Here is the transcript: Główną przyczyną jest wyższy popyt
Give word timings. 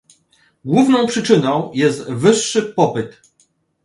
Główną 0.65 1.07
przyczyną 1.07 1.71
jest 1.73 2.09
wyższy 2.09 2.61
popyt 2.63 3.21